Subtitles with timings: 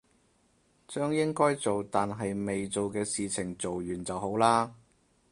[0.87, 4.73] 將應該做但係未做嘅事情做完就好啦